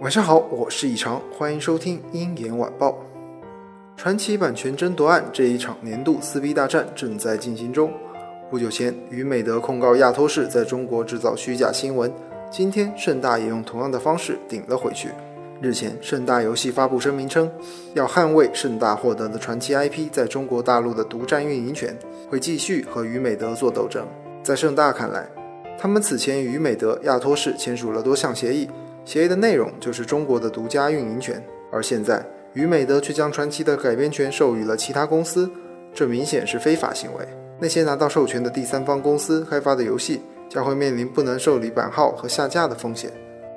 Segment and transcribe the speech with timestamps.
[0.00, 2.98] 晚上好，我是以常，欢迎收听鹰眼晚报。
[3.96, 7.90] 传奇版权争夺案这一场年度撕逼大战正在进行中。
[8.50, 12.12] 不久前，于美德控告亚托士在中国制造虚假新闻，
[12.50, 15.08] 今天盛大也用同样的方式顶了回去。
[15.62, 17.50] 日前，盛大游戏发布声明称，
[17.94, 21.96] 要捍卫盛大获得的传奇 IP 在中国大陆的独占运营权，
[22.28, 24.06] 会继续和于美德做斗争。
[24.42, 25.26] 在盛大看来，
[25.78, 28.68] 他们此前与美德、亚托士签署了多项协议。
[29.06, 32.20] 协议的内容就是中国的独家运营权，而现在
[32.54, 35.48] 于美德却将传奇的改编权授予了其他公司，
[35.94, 37.24] 这明显是非法行为。
[37.60, 43.08] 那些拿到授权的第三方公司开发的游戏将会面临不能受理版号和下架的风险。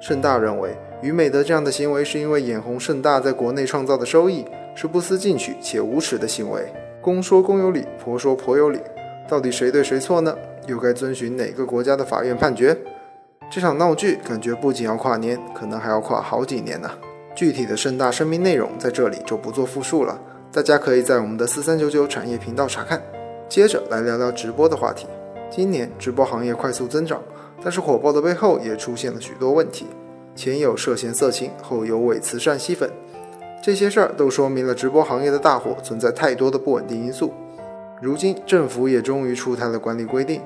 [0.00, 6.62] 盛大认为，于美德这样的行为是因为眼红盛大在国内创造的收益，是不思进取且无耻的行为。
[7.02, 8.80] 公说公有理，婆说婆有理，
[9.28, 10.34] 到底谁对谁错呢？
[10.66, 12.74] 又该遵循哪个国家的法院判决？
[13.54, 16.90] 这场闹剧感觉不仅要跨年，可能还要跨好几年呢。
[17.36, 23.00] 具体的盛大声明内容在这里就不做复述了，大家可以在我们的四三九九产业频道查看。
[23.48, 25.06] 接着来聊聊直播的话题。
[25.52, 27.22] 今年直播行业快速增长，
[27.62, 29.86] 但是火爆的背后也出现了许多问题，
[30.34, 32.90] 前有涉嫌色情，后有伪慈善吸粉，
[33.62, 37.32] 这些事儿都说明了直播行业的大火存在太多的不稳定因素。
[38.02, 40.40] 如今政府也终于出台了管理规定。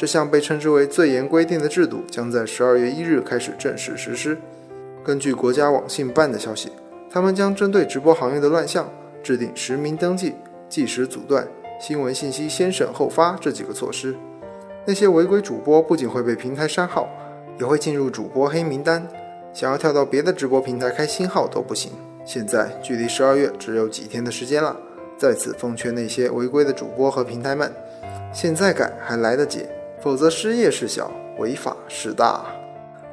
[0.00, 4.34] 这项被称之为最严规定的制度将在十二月一日开始正式实施。
[5.04, 6.72] 根据国家网信办的消息，
[7.10, 8.90] 他们将针对直播行业的乱象
[9.22, 10.36] 制定实名登记、
[10.70, 11.46] 即时阻断、
[11.78, 14.16] 新闻信息先审后发这几个措施。
[14.86, 17.06] 那些违规主播不仅会被平台删号，
[17.58, 19.06] 也会进入主播黑名单，
[19.52, 21.92] 想要跳到别的直播平台开新号都不行。
[22.24, 24.74] 现在距离十二月只有几天的时间了，
[25.18, 27.70] 在此奉劝那些违规的主播和平台们，
[28.32, 29.66] 现在改还来得及。
[30.00, 32.42] 否则失业事小，违法事大。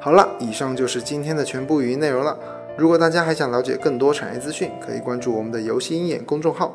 [0.00, 2.38] 好了，以上就是今天的全部语音内容了。
[2.76, 6.74] 如果大家还想了解更多产业资讯，可以关注我们的游戏鹰眼公众号，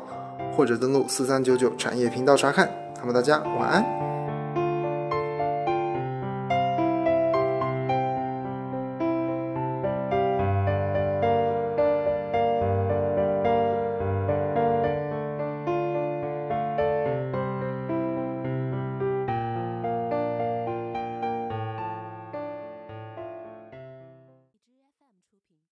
[0.56, 2.70] 或者登录四三九九产业频道查看。
[3.00, 4.13] 那么大家晚安。